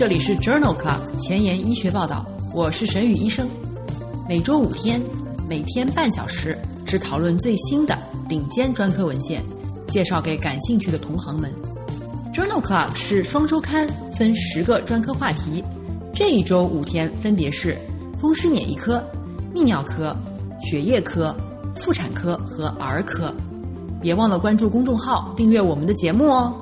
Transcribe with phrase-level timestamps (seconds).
[0.00, 3.46] 这里是 Journal Club 前沿医学报道，我是沈宇医生。
[4.26, 4.98] 每周五天，
[5.46, 9.42] 每天半小时，只讨论最新的顶尖专科文献，
[9.88, 11.52] 介绍给感兴趣的同行们。
[12.32, 13.86] Journal Club 是双周刊，
[14.16, 15.62] 分十个专科话题。
[16.14, 17.76] 这一周五天分别是
[18.18, 19.04] 风湿免疫科、
[19.54, 20.16] 泌尿科、
[20.62, 21.36] 血液科、
[21.76, 23.30] 妇产科和儿科。
[24.00, 26.54] 别忘了关注公众号，订阅我们的节目哦。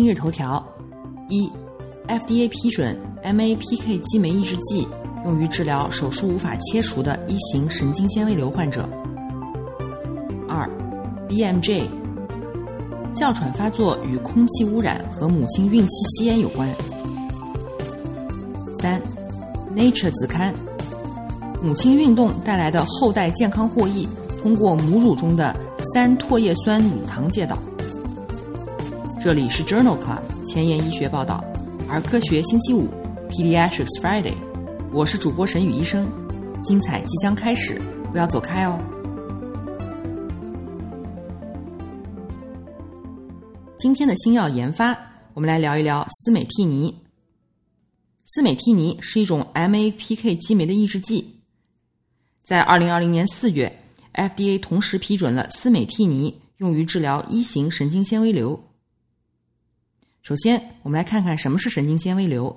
[0.00, 0.64] 今日头条：
[1.28, 1.50] 一
[2.06, 4.86] ，FDA 批准 MAPK 激酶抑制剂
[5.24, 8.88] 用于治疗手术无法切除的一型神经纤维瘤患者。
[10.48, 10.70] 二
[11.28, 11.88] ，BMJ
[13.12, 16.72] 哮喘发作与空气污染和母亲孕期吸烟有关。
[18.80, 19.02] 三
[19.74, 20.54] ，Nature 子刊，
[21.60, 24.08] 母亲运动带来的后代健康获益，
[24.40, 25.52] 通过母乳中的
[25.92, 27.58] 三唾液酸乳糖介导。
[29.28, 31.44] 这里是 Journal Club 前沿医学报道，
[31.86, 32.88] 儿科学星期五
[33.28, 34.32] Pediatrics Friday，
[34.90, 36.10] 我是主播沈宇医生，
[36.62, 37.78] 精彩即将开始，
[38.10, 38.80] 不要走开哦。
[43.76, 44.98] 今天的新药研发，
[45.34, 46.98] 我们来聊一聊司美替尼。
[48.24, 51.42] 司美替尼是一种 MAPK 激酶的抑制剂，
[52.42, 53.70] 在二零二零年四月
[54.14, 58.58] ，FDA 同时批准了司美替尼用于治疗一型神经纤维瘤。
[60.28, 62.54] 首先，我们来看看什么是神经纤维瘤。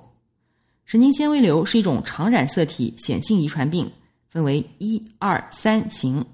[0.83, 3.89] 神经纤维瘤是一种常染色体显性遗传病，
[4.29, 6.25] 分为一、二、三型。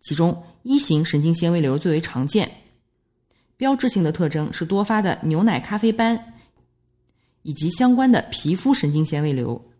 [0.00, 2.52] 其中，一型神经纤维瘤最为常见，
[3.56, 6.34] 标志性的特征是多发的牛奶咖啡斑，
[7.40, 9.70] 以及相关的皮肤神经纤维瘤。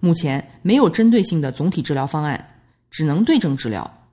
[0.00, 2.60] 目前没有针对性的总体治疗方案，
[2.90, 4.06] 只能对症治疗。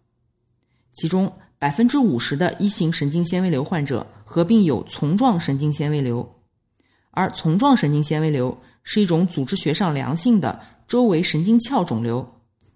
[0.94, 4.08] 其中，百分之五十的一型神经纤维瘤患者。
[4.32, 6.38] 合并有丛状神经纤维瘤，
[7.10, 12.26] 而丛状神经纤维瘤是一种组织学上良性的周围神经鞘肿瘤，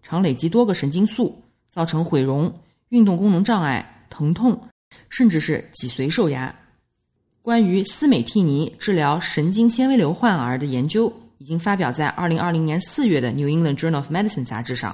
[0.03, 2.53] 常累积多个神经素，造成毁容、
[2.89, 4.67] 运动功能障碍、疼痛，
[5.07, 6.53] 甚至是脊髓受压。
[7.41, 14.93] 关于司美替尼治疗神经纤维瘤患儿的研究，已经发表在二零二零年四月的《New England Journal of Medicine》杂志上。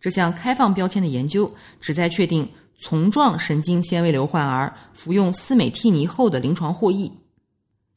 [0.00, 2.48] 这项开放标签的研究旨在确定。
[2.82, 7.12] 丛状神经纤维瘤患儿服用司美替尼后的临床获益。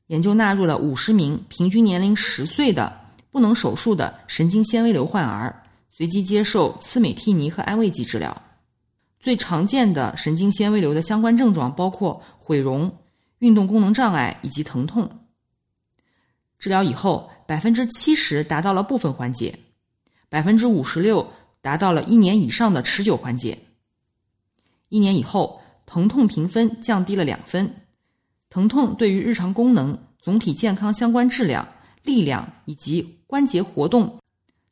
[0.07, 3.01] 研究纳入了五十名平均年龄十岁的
[3.31, 8.43] 不能手术的神经纤维瘤患儿，随机接受司美替尼和安慰剂治疗。
[9.19, 12.93] 最常见的神经纤维瘤的相关症状包括毁容、
[13.39, 15.09] 运动功能障碍以及疼痛。
[16.59, 19.57] 治疗以后，百分之七十达到了部分缓解，
[20.29, 23.57] 百分之五十六达到了一年以上的持久缓解。
[24.93, 27.67] 一年以后，疼痛评分降低了两分。
[28.51, 31.67] 疼痛对于日常功能、总体健康相关质量、
[32.03, 34.19] 力量以及关节活动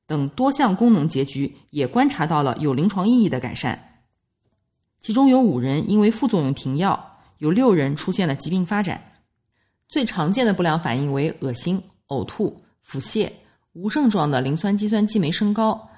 [0.05, 4.03] 等多项功能结局也观察到了有临床意义的改善。
[4.99, 9.13] 其中有五人因为副作用停药，有六人出现了疾病发展。
[9.89, 13.27] 最常见的不良反应为恶心、呕吐、腹泻，
[13.73, 15.89] 无症状的磷酸肌酸激酶升高、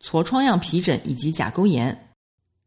[0.00, 2.11] 痤疮样皮疹以及甲沟炎。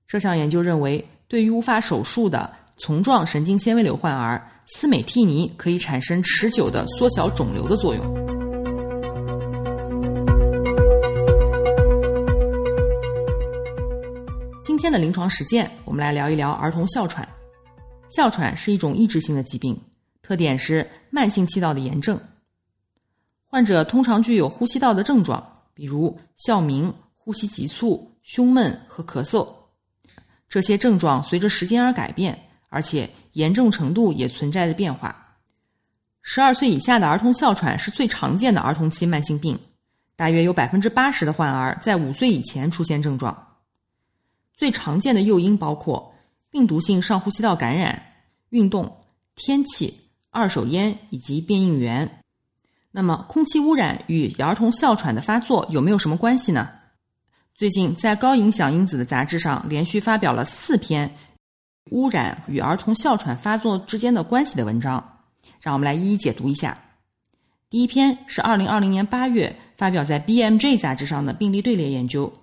[0.07, 8.05] 这项研究认为，对于无法手术的丛状神经纤维瘤患儿，司美替尼可以产生持久的缩小肿瘤的作用。
[14.63, 17.27] 今天的临床实践，我们来聊一聊儿童哮喘。
[18.09, 19.75] 哮喘是一种抑制性的疾病，
[20.21, 22.19] 特点是慢性气道的炎症。
[23.43, 29.47] 患者通常具有呼吸道的症状，比如哮鸣、呼吸急促、胸闷和咳嗽。
[30.55, 35.35] 这些症状随着时间而改变，而且严重程度也存在着变化。
[36.21, 39.59] 十二岁以下的儿童哮喘是最常见的儿童期慢性病，
[40.15, 43.57] 大约有百分之八十的患儿在五岁以前出现症状。
[44.53, 46.13] 最常见的诱因包括
[46.49, 48.01] 病毒性上呼吸道感染、
[48.51, 48.99] 运动、
[49.35, 49.93] 天气、
[50.29, 52.23] 二手烟以及变应原。
[52.91, 56.69] 那么，空气污染与儿童哮喘的发作有没有什么关系呢？
[57.57, 61.09] 最近，在高影响因子的杂志上连续发表了四篇
[61.91, 65.21] 污染与儿童哮喘发作之间的关系的文章，
[65.61, 66.77] 让我们来一一解读一下。
[67.69, 72.33] 第一篇是二零二零年八月发表在 BMJ 杂志上的病例队列研究，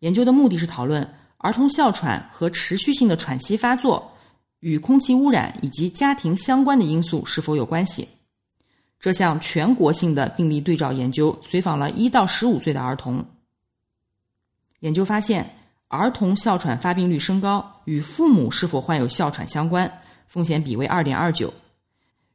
[0.00, 4.12] 研究的目的是讨论儿童哮喘和持续性的喘息发作
[4.58, 8.06] 与空气污染以及家庭相关的因素是否有关系。
[8.98, 13.24] 这项全国性的病例对照研究随访了一到十五岁的儿童。
[14.80, 15.48] 研究发现，
[15.88, 19.90] 儿童哮喘发病率升高与父母是否患有哮喘相关，
[20.26, 21.48] 风险比为二点二九；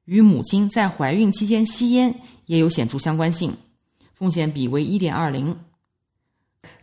[0.05, 2.13] 与母亲在怀孕期间吸烟
[2.45, 3.55] 也有显著相关性，
[4.13, 5.57] 风险比为一点二零。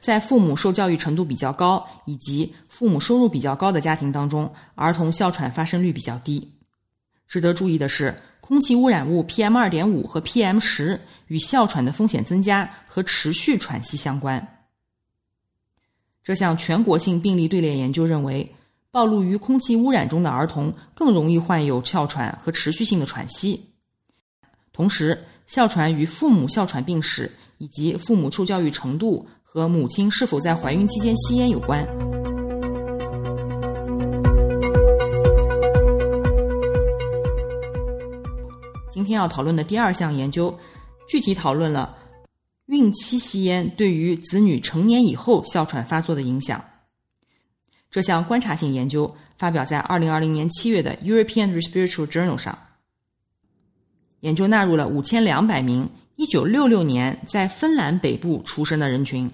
[0.01, 6.53] 在父母受教育程度比较高以及父母收入比较高的家庭当中，儿童哮喘发生率比较低。
[7.29, 14.62] 值得注意的是，空气污染物 PM 二点五和 PM 十与哮喘的风险增加和持续喘息相关。
[16.25, 18.55] 这项全国性病例队列研究认为，
[18.91, 23.61] 暴露于空气污染中的儿童更容易患有哮喘和持续性的喘息。
[24.73, 29.27] 同时，哮喘与父母哮喘病史以及父母受教育程度。
[29.55, 31.87] 和母亲是否在怀孕期间吸烟有关。
[38.89, 40.59] 今天要讨论的第二项研究，
[41.07, 41.95] 具体讨论了
[42.67, 46.65] 孕期吸烟对于子女成年以后哮喘发作的影响。
[47.91, 52.59] 这项观察性研究发表在二零二零年七月的《European Respiratory Journal》上。
[54.21, 59.29] 研究纳入了五千两百名一九六六年在芬兰北部出生的人群。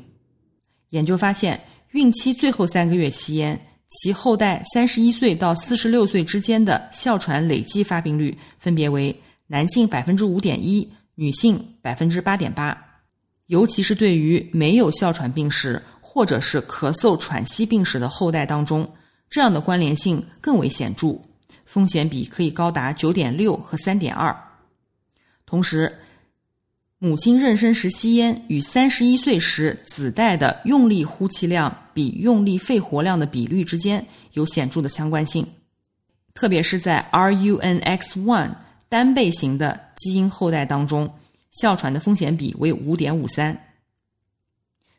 [0.88, 1.60] 研究发现，
[1.90, 9.14] 孕期最后三个月吸烟，其后代三十一岁到四十六岁之间的哮喘累计发病率分别为
[9.48, 12.87] 男性百分之五点一，女性百分之八点八。
[13.48, 18.88] 尤其是对于没有哮喘病史或者是咳嗽喘息病史的后代当中，
[19.28, 21.20] 这样的关联性更为显著，
[21.66, 24.34] 风险比可以高达九点六和三点二。
[25.44, 25.98] 同时，
[26.98, 35.46] 母亲妊娠时吸烟与三十一岁时子代的用力呼气量比用力肺活量的比率之间有显著的相关性，
[36.34, 38.50] 特别是在 RUNX1
[38.88, 41.08] 单倍型的基因后代当中，
[41.50, 43.58] 哮喘的风险比为五点五三。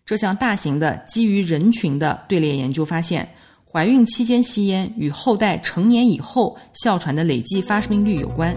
[0.05, 3.29] 这项大型的基于人群的队列研究发现，
[3.71, 8.55] 怀孕期间吸烟与后代成年以后哮喘的累计发病率有关。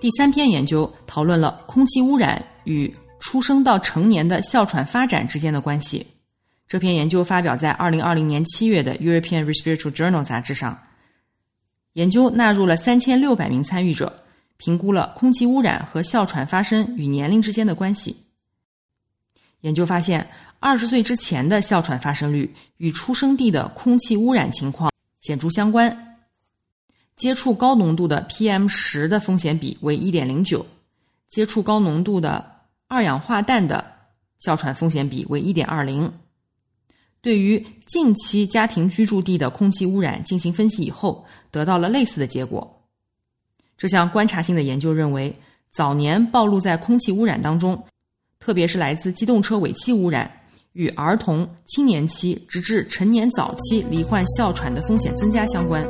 [0.00, 6.06] 第三篇研究讨论了空气污染与出生到成年的哮喘发展之间的关系。
[6.68, 10.78] 这篇研究发表在二零二零年七月的《European Respiratory Journal》杂志上。
[11.94, 14.24] 研究纳入了三千六百名参与者，
[14.58, 18.24] 评估了空气污染和哮喘发生与年龄之间的关系。
[19.62, 20.28] 研究发现，
[20.60, 26.18] 二十岁之前的哮喘发生率与出生地的空气污染情况显著相关。
[27.16, 30.66] 接触高浓度的 PM 十的风险比为一点零九，
[31.26, 32.44] 接触高浓度的
[32.86, 33.84] 二氧化氮的
[34.38, 36.12] 哮喘风险比为一点二零。
[37.20, 42.80] 对于近期家庭居住地的空气污染进行分析以后，得到了类似的结果。
[43.76, 45.34] 这项观察性的研究认为，
[45.70, 47.84] 早年暴露在空气污染当中，
[48.38, 50.30] 特别是来自机动车尾气污染，
[50.74, 55.84] 与儿童、青年期直至成年早期罹患哮喘的风险增加相关。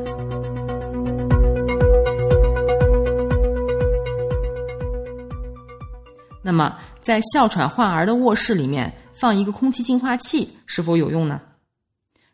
[6.43, 11.41] 那么，在哮喘患儿的卧室里面放一个空气净化器是否有用呢？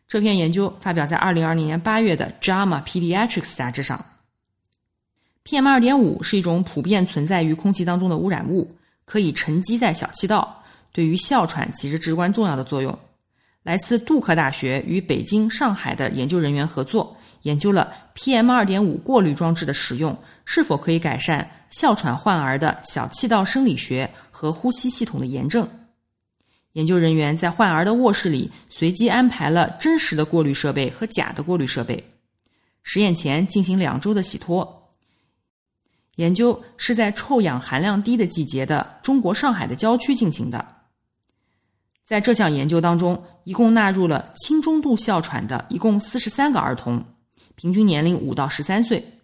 [0.07, 4.05] 这篇研究发表在二零二零年八月的《JAMA Pediatrics》杂志上。
[5.43, 12.95] PM 二点五是一种普遍存在于空气当中的污染物，可以沉积在小气道，对于哮喘起着至关重要的作用。
[13.63, 21.49] 来自杜克大学与北京、上海的研究人员合作，研究了 PM 二点五过滤装置的使用是否可以改善。
[21.71, 25.67] 哮喘患儿的小气道生理学和呼吸系统的炎症，
[26.75, 32.07] 研究人员在患儿的卧室里随机安排了真实的过滤设备和假的过滤设备，
[32.83, 34.93] 实验前进行两周的洗脱。
[36.17, 40.65] 研究是在臭氧含量低的季节的中国上海的郊区进行的。
[42.05, 47.03] 在这项研究当中，一共纳入了轻中度哮喘的一共四十三个儿童，
[47.55, 49.19] 平均年龄五到十三岁。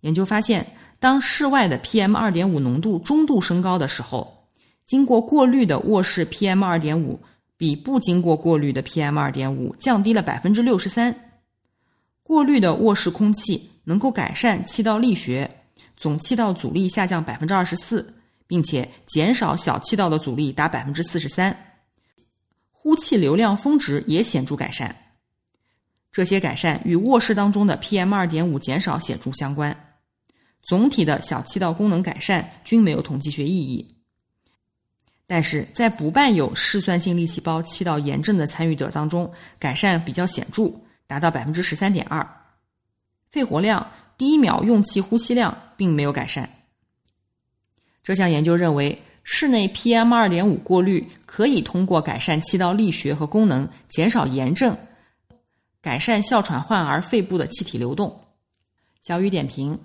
[0.00, 0.76] 研究发现。
[1.00, 4.33] 当室外的 PM 二点五浓度中度升高的时候，
[4.86, 7.20] 经过过滤的卧室 PM 二点五
[7.56, 11.40] 比不经过过滤的 PM 二点五降低了百分之六十三。
[12.22, 15.50] 过滤的卧室空气能够改善气道力学，
[15.96, 18.14] 总气道阻力下降百分之二十四，
[18.46, 21.56] 并且减少小气道的阻力达百分之四十三。
[22.70, 24.94] 呼气流量峰值也显著改善。
[26.12, 29.96] 这些改善与卧室当中的 PM 二点五减少显著相关。
[30.62, 33.93] 总体的小气道功能改善均没有统计学意义，
[35.26, 40.70] 但是在不伴有嗜酸性粒细胞气道炎症的参与者当中，改善比较显著，
[41.06, 42.26] 达到百分之十三点二。
[43.30, 46.48] 肺活量、第一秒用气呼吸量并没有改善。
[48.02, 54.76] 这项研究认为，室内 PM 二点五过滤可以通过改善气道力学和功能，减少炎症，
[55.80, 58.20] 改善哮喘患儿肺部的气体流动。
[59.00, 59.80] 小雨点评：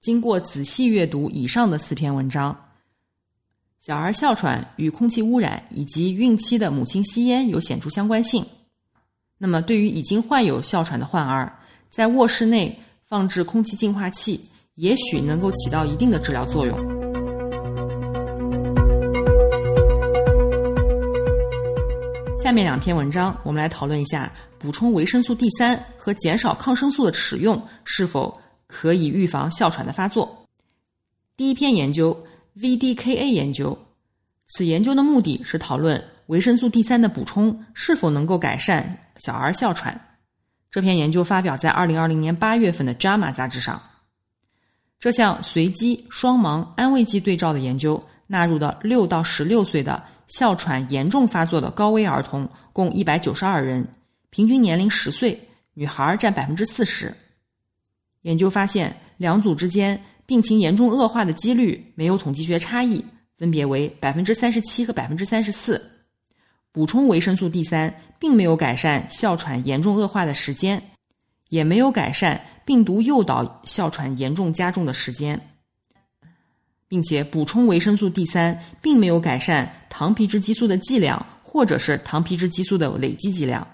[0.00, 2.70] 经过仔细阅读以上的四篇文章，
[3.86, 8.42] 小儿哮喘与空气污染以及孕期的母亲吸烟有显著相关性。
[9.36, 11.52] 那么，对于已经患有哮喘的患儿，
[11.90, 14.40] 在卧室内放置空气净化器，
[14.76, 16.74] 也许能够起到一定的治疗作用。
[22.38, 28.34] 下面两篇文章，我们来讨论一下补充维生素 D 三和减少抗生素的使用是否
[28.66, 30.46] 可以预防哮喘的发作。
[31.36, 32.16] 第一篇研究
[32.58, 33.78] VDKA 研究，
[34.46, 40.18] 此研究的目的是讨论维生素 D 三的补充是否能够改善小儿哮喘。
[40.70, 43.80] 这篇研究发表在二零二零年八月份的《JAMA》杂志上。
[44.98, 50.02] 这项随机双盲安慰剂对照的研究纳入的六到十六岁的。
[50.26, 53.86] 哮喘严重发作的高危儿童共一百九十二人，
[54.30, 55.38] 平均年龄十岁，
[55.74, 57.14] 女孩占百分之四十。
[58.22, 63.04] 研究发现，两组之间病情严重恶化的几率没有统计学差异，
[63.36, 65.90] 分别为百分之三十七和百分之三十四。
[66.72, 70.90] 补充维生素 D 三并没有改善哮喘严重恶化的时间，
[71.48, 75.50] 也没有改善病毒诱导哮喘严重加重的时间。
[76.86, 83.66] 并且补充维生素 D 三，并没有改善糖皮质激素的剂量，或者是糖皮质激素的累积剂量。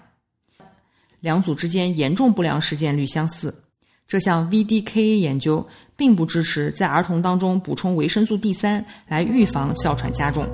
[1.19, 3.63] 两组之间严重不良事件率相似。
[4.11, 5.65] 这项 VDKA 研究
[5.95, 10.45] 并不支持在儿童当中补充维生素 D 三来预防哮喘加重。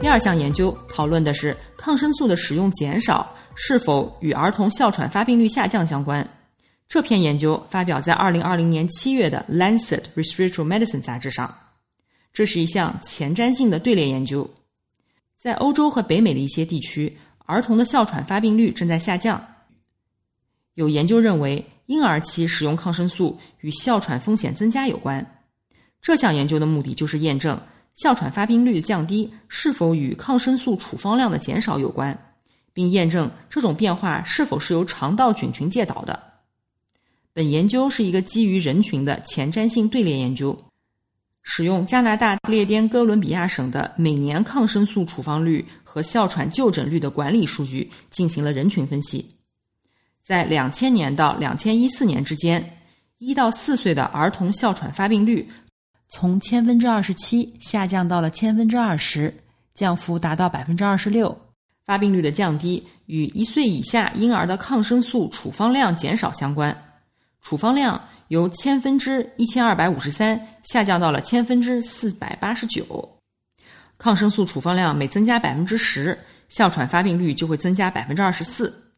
[0.00, 6.24] 第二项研究讨论的是抗生素的使用减少是否与儿童哮喘发病率下降相关。
[6.86, 11.52] 这篇研究发表在二零二零年七月的《Lancet Respiratory Medicine》杂志上。
[12.32, 14.48] 这是一项前瞻性的队列研究。
[15.36, 17.16] 在欧洲和北美的一些地区，
[17.48, 19.42] 儿童的哮喘发病率正在下降。
[20.74, 25.42] 有研究认为，婴儿期使用抗生素与哮喘风险增加有关。
[26.02, 27.58] 这项研究的目的就是验证
[27.94, 32.36] 哮喘发病率的降低是否与抗生素处方量的减少有关，
[32.74, 36.22] 并验证这种变化是否是由肠道菌群介导的。
[37.32, 40.54] 本研究是一个基于人群的前瞻性队列研究，
[41.50, 49.34] 使用加拿大不列颠哥伦比亚省的每年抗生素处方率和哮喘就诊率的管理数据进行了人群分析。
[50.22, 52.78] 在两千年到两千一四年之间，
[53.16, 55.48] 一到四岁的儿童哮喘发病率
[56.10, 59.34] 从千分之二十七下降到了千分之二十，
[59.72, 61.34] 降幅达到百分之二十六。
[61.82, 66.76] 发病率的降低与一岁以下婴儿的抗生素处方量减少相关。
[67.40, 67.98] 处方量
[68.28, 73.18] 由千分之一千二百五十三下降到了千分之四百八十九，
[73.96, 76.18] 抗生素处方量每增加百分之十，
[76.48, 78.92] 哮喘发病率就会增加百分之二十四。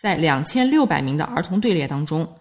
[0.00, 2.36] 在两千六百名的儿童队列当中，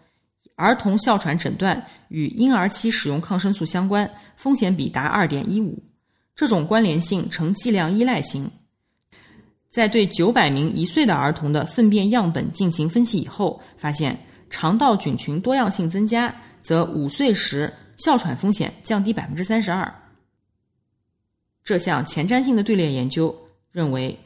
[0.56, 5.84] 儿童哮喘诊断与婴儿期使用抗生素相关，风险比达二点一五，
[6.36, 8.50] 这种关联性呈剂量依赖型。
[9.70, 14.16] 在对九百名一岁的儿童的粪便样本进行分析以后，发现。
[14.52, 19.92] 肠道菌群多样性增加，则五岁时哮喘风险降低百分之三十二。
[21.64, 23.36] 这项前瞻性的队列研究
[23.72, 24.20] 认为，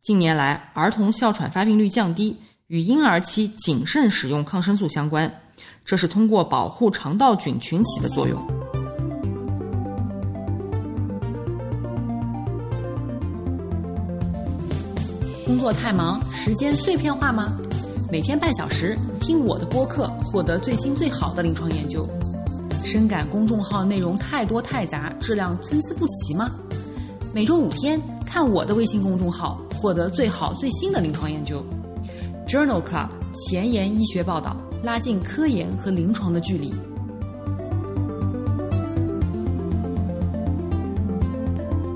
[0.00, 2.36] 近年来儿童哮喘发病率降低
[2.68, 5.30] 与婴儿期谨慎使用抗生素相关，
[5.84, 8.40] 这是通过保护肠道菌群起的作用。
[15.44, 17.60] 工作太忙，时间碎片化吗？
[18.10, 22.04] 每天半小时听我的播客，获得最新最好的临床研究。
[22.84, 26.50] 深感公众号内容太多太杂，质量参差不齐吗？
[27.32, 31.64] 每周五天看我的微信公众号，获得最好最新的临床研究。
[32.48, 36.74] Journal Club 前沿医学报道，拉近科研和临床的距离。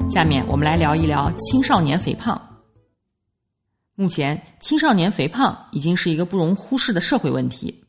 [0.08, 2.40] 下面我们来聊一聊青少年肥胖。
[3.96, 7.84] 目前，青少年肥胖已经是一个不容忽视的社会问题。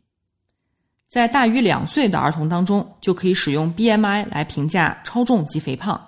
[1.07, 5.99] 在大于两岁的儿童当中，就可以使用 BMI 来评价超重及肥胖。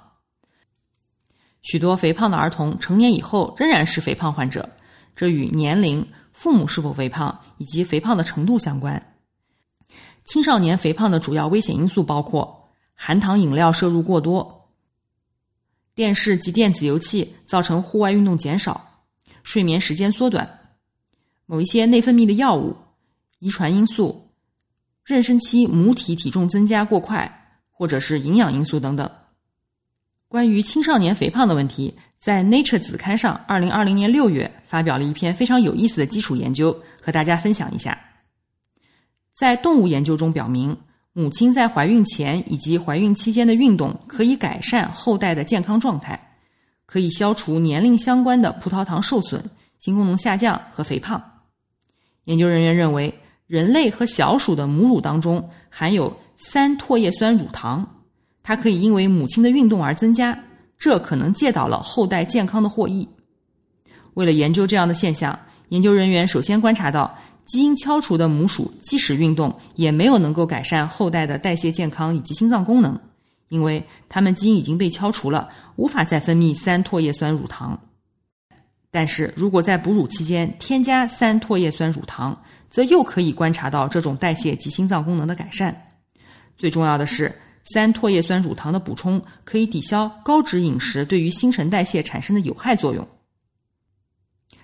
[1.64, 4.70] 许多肥胖的儿童成年以后仍然是肥胖患者，
[5.16, 9.16] 这与年龄、父母是否肥胖以及肥胖的程度相关。
[10.26, 14.70] 青少年肥胖的主要危险因素包括含糖饮料摄入过多、
[15.96, 18.87] 电视及电子游戏造成户外运动减少。
[19.48, 20.60] 睡眠时间缩短，
[21.46, 22.76] 某一些内分泌的药物，
[23.40, 24.28] 遗传因素、
[25.06, 29.10] 妊娠期母体体重增加过快，或者是营养因素等等。
[30.28, 37.98] 关于青少年肥胖的问题，在《Nature》子刊上，二零二零年六月发表了一篇非常有意思的基础研究，和大家分享一下。
[39.34, 40.78] 在动物研究中表明，
[41.14, 46.27] 母亲在怀孕前以及怀孕期间的运动可以改善后代的健康状态，
[46.88, 49.44] 可以消除年龄相关的葡萄糖受损、
[49.78, 51.22] 性功能下降和肥胖。
[52.24, 53.14] 研究人员认为，
[53.46, 57.86] 人类和小鼠的母乳当中含有三唾液酸乳糖。
[58.42, 60.38] 它可以因为母亲的运动而增加，
[60.78, 63.08] 这可能借到了后代健康的获益。
[64.14, 65.38] 为了研究这样的现象，
[65.70, 72.98] 研究人员首先观察到，基因敲除的母鼠即使运动，也没有能够改善后代的代谢健康以及心脏功能，
[73.50, 77.80] 因为它们基因已经被敲除了，无法再分泌三唾叶酸乳糖。
[78.92, 85.90] 但是如果在哺乳期间添加三唾叶酸乳糖，则又可以观察到这种代谢及心脏功能的改善。
[86.58, 87.34] 最重要的是。
[87.74, 93.06] 三唾叶酸乳糖的补充可以抵消高脂饮食对于新陈代谢产生的有害作用。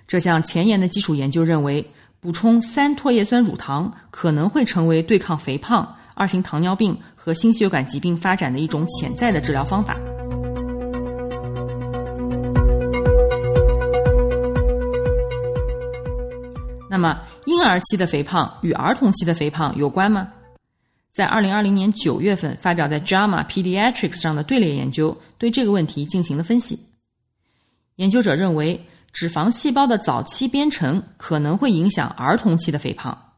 [0.07, 1.85] 这项前沿的基础研究认为，
[2.21, 9.99] 补充三唾叶酸乳糖可能会成为对抗肥胖、二型糖尿病和心血管疾病发展的一种潜在的治疗方法。
[16.93, 20.31] 那么，婴儿期的肥胖与儿童期的肥胖有关吗？
[21.11, 26.79] 在二零二零年九月份发表在《JAMA Pediatrics》上的队列研究，对这个问题进行了分析。
[27.95, 28.79] 研究者认为，
[29.11, 33.33] 脂肪细胞的早期编程可能会影响儿童期的肥胖。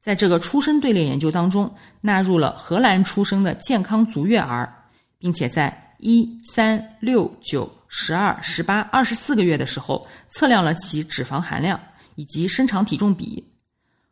[0.00, 4.72] 在这个出生队列研究当中，纳入了荷兰出生的健康足月儿，
[5.18, 11.80] 并且在一、三、六、九、十二、十八、二十四个月的时候，测量了其脂肪含量
[12.14, 13.44] 以及身长体重比。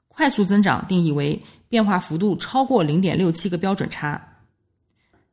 [0.08, 1.40] 快速增长定义为。
[1.72, 4.22] 变化幅度超过零点六七个标准差，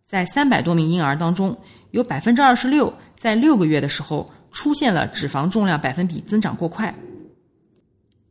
[0.07, 1.57] 在三百多名婴儿当中，
[1.91, 6.95] 有百分之二十六在六个月的时候出现了脂肪重量百分比增长过快。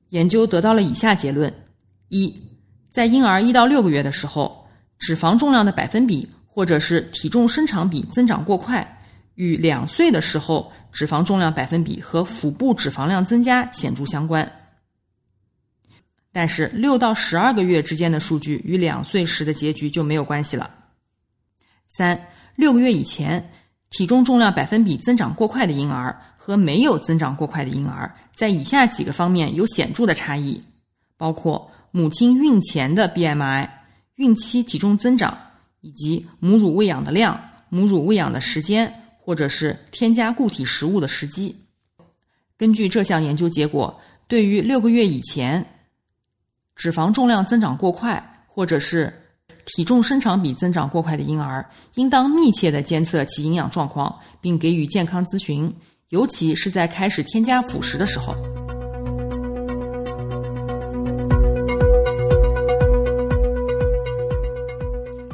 [0.08, 1.52] 研究得到了以下结论：
[2.08, 2.34] 一，
[2.90, 4.66] 在婴儿一到六个月的时候，
[4.98, 9.02] 脂肪重量的百分比或者是体重身长比增长过快，
[9.34, 14.50] 与两岁的时候脂肪重量百分比和腹部脂肪量增加显著相关。
[16.32, 20.68] 但是六到十二个月之间的数据与两岁时的结局就没有关系了。
[21.86, 22.20] 三
[22.56, 23.48] 六个月以前，
[23.90, 30.60] 体重重量百分比增长过快的婴儿和没有增长过快的婴儿，在以下几个方面有显著的差异，
[31.16, 33.70] 包括母亲孕前的 BMI、
[34.16, 35.38] 孕期体重增长，
[35.80, 41.54] 以及母乳喂养的量、母乳喂养的时间，或者是添加固体食物的时机。
[42.56, 45.62] 根据这项研究结果，对于六个月以前。
[46.74, 49.12] 脂肪重量增长过快，或者是
[49.66, 55.70] 体重身长比增长过快的婴儿，应当密切的监测其营养状况，并给予健康咨询，
[56.08, 58.34] 尤其是在开始添加辅食的时候。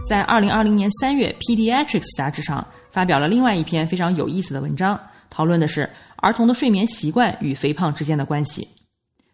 [0.09, 4.97] 在二零二零年三月，《Pediatrics》杂志上发表了另外一篇非常有意思的文章，
[5.29, 8.69] 讨论的是儿童的睡眠习惯与肥胖之间的关系。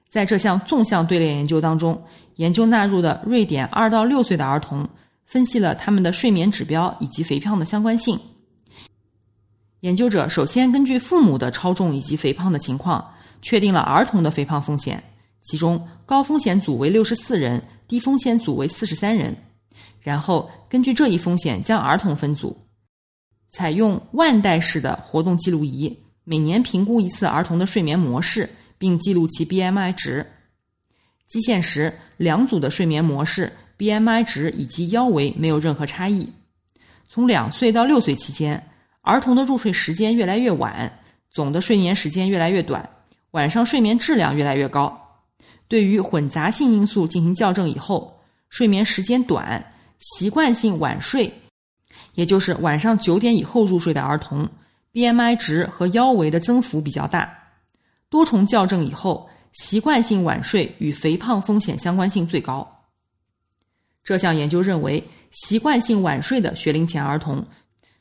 [0.08, 2.02] 在这项纵向队列研究当中，
[2.36, 4.88] 研究纳入的瑞典二到六岁的儿童，
[5.26, 8.18] 分析了他们的睡眠指标以及肥胖的相关性。
[9.80, 15.04] 研究者首先根据父母的超重以及肥胖的情况，确定了儿童的肥胖风险，
[15.42, 19.36] 其中高风险组为六十四人，低风险组为四十三人。
[20.00, 22.56] 然后根据这一风险将儿童分组，
[23.50, 28.48] 采用腕带式的活动记录仪，每年评估一次儿童的睡眠模式。
[28.80, 30.26] 并记录其 BMI 值。
[31.28, 36.32] 基线时，两组的睡眠模式 BMI 值以及腰围没有任何差异。
[37.06, 38.70] 从两岁到六岁期间，
[39.02, 40.98] 儿童的入睡时间越来越晚，
[41.30, 42.88] 总的睡眠时间越来越短，
[43.32, 44.98] 晚上睡眠质量越来越高。
[45.68, 51.30] 对于混杂性因素进行校正以后，睡眠时间短、习惯性晚睡，
[52.20, 54.46] 也就是晚上九点以后入睡的儿童
[54.92, 57.32] ，BMI 值和腰围的增幅比较大。
[58.10, 62.84] 多重校正以后，习惯性晚睡与肥胖风险相关性最高。
[64.04, 67.42] 这项研究认为，习惯性晚睡的学龄前儿童，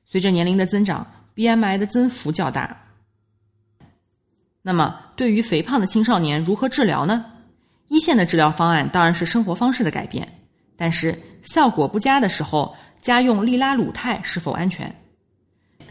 [0.05, 2.87] 随着年龄的增长，BMI 的增幅较大。
[4.63, 7.25] 那么，对于肥胖的青少年如何治疗呢？
[7.87, 10.41] 一线的治疗方案当然是生活方式的改变，
[10.75, 14.93] 但是效果不佳的时候，家用利拉鲁肽是否安全？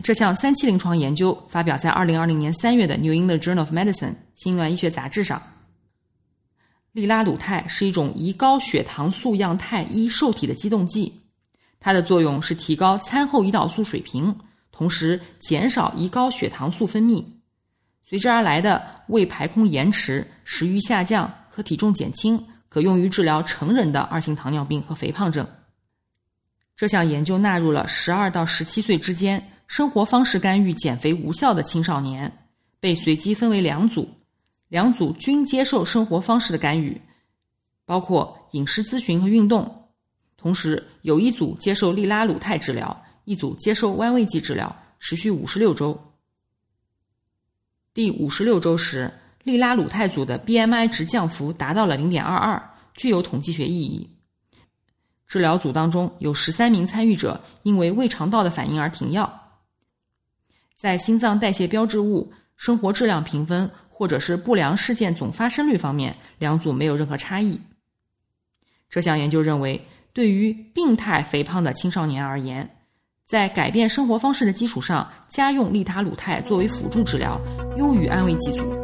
[0.03, 5.43] 这项三期临床研究发表在二零二零年三月的《New England Journal of Medicine》新英医学杂志上。
[6.93, 11.21] 利拉鲁肽是一种胰高血糖素样肽一受体的激动剂，
[11.81, 14.37] 它的作用是提高餐后胰岛素水平，
[14.71, 17.25] 同时减少胰高血糖素分泌。
[18.05, 25.47] 随之而来的胃排空延迟、食欲下降和体重减轻，可用于治疗成人的二型糖尿病和肥胖症。
[26.79, 32.33] 这项研究纳入了十二到十七岁之间生活方式干预减肥无效的青少年，
[32.79, 34.09] 被随机分为两组。
[34.69, 37.01] 两组均接受生活方式的干预，
[37.85, 39.89] 包括饮食咨询和运动。
[40.37, 46.01] 同时，有一组接受利拉鲁肽治疗，一组接受弯位剂治疗，持续五十六周。
[47.93, 49.13] 第五十六周时，
[49.43, 54.18] 利拉鲁肽组的 BMI 值降幅达到了零点二二，具有统计学意义。
[55.29, 59.53] 治疗组当中有十三名参与者因为胃肠道的反应而停药。
[60.77, 63.71] 在心脏代谢标志物、生活质量评分。
[63.99, 67.61] 或者是不良事件总发生率方面，两组没有任何差异。
[68.89, 72.77] 这项研究认为，对于病态肥胖的青少年而言，
[73.27, 77.41] 在改变生活方式的基础上，加用利他鲁肽作为辅助治疗，
[77.77, 78.78] 优于安慰剂组。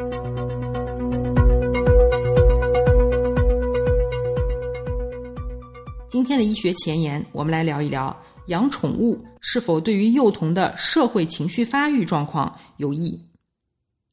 [6.24, 13.20] 今天的医学前沿，我们来聊一聊养宠物是否对于幼童的社会情绪发育状况有益。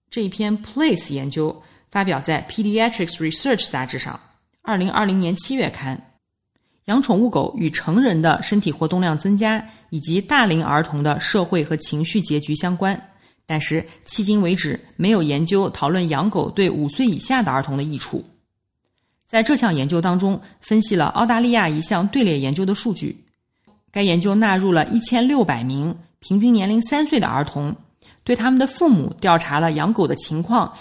[0.09, 4.19] 这一篇 Place 研究发表在 Pediatrics Research 杂志上，
[4.61, 6.17] 二零二零年七月刊。
[6.87, 13.01] 养宠物狗与成人的身体活动量增加以及大龄儿童的社会和情绪结局相关，
[13.45, 18.21] 但是迄今为止没有研究讨论养狗对五岁以下的儿童的益处。
[19.31, 23.23] 在这项研究当中，分析了澳大利亚一项队列研究的数据。
[23.89, 27.73] 该研究纳入了一千六百名平均年龄三岁的儿童。
[28.25, 30.77] 对他们的父母调查了养狗的情况，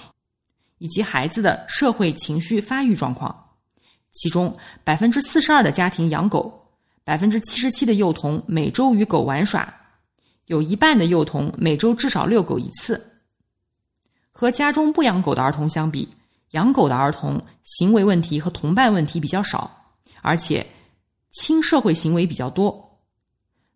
[0.79, 3.51] 以及孩子的社会情绪发育状况。
[4.11, 6.67] 其中，百分之四十二的家庭养狗，
[7.05, 9.73] 百分之七十七的幼童每周与狗玩耍，
[10.47, 13.01] 有一半的幼童每周至少遛狗一次。
[14.33, 16.09] 和家中不养狗的儿童相比，
[16.51, 19.71] 养狗的儿童行为问题和同伴问题比较少，
[20.23, 20.67] 而且
[21.33, 22.99] 亲社会行为比较多，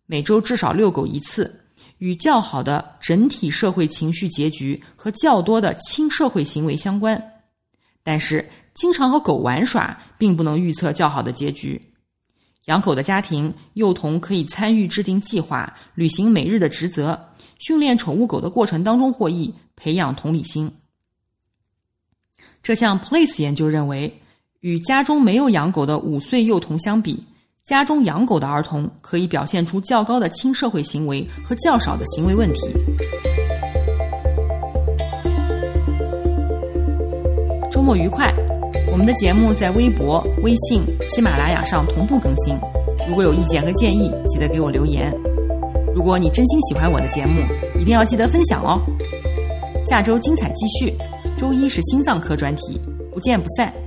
[0.05, 1.61] 每周至少遛狗一次。
[1.99, 7.31] 与较好的整体社会情绪结局和较多的亲社会行为相关，
[8.03, 11.81] 但是经常和狗玩耍并不能预测较好的结局。
[12.65, 20.69] 养狗的家庭幼童可以参与制定计划、履行每日的职责、训练宠物狗的过程当中获益，培养同理心。
[22.65, 24.11] 这项 Place 研究认为，
[24.61, 27.23] 与家中没有养狗的五岁幼童相比。
[27.63, 32.61] 家中养狗的儿童可以表现出较高的亲社会行为和较少的行为问题。
[37.69, 38.33] 周末愉快！
[38.91, 42.57] 我们的节目在微博、微信、喜马拉雅上同步更新。
[43.07, 45.13] 如果有意见和建议，记得给我留言。
[45.93, 47.43] 如果你真心喜欢我的节目，
[47.79, 48.81] 一定要记得分享哦。
[49.87, 50.91] 下周精彩继续，
[51.37, 52.79] 周一是心脏科专题，
[53.11, 53.84] 不见不散。